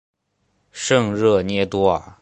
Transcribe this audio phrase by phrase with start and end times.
[0.71, 2.15] 圣热涅多尔。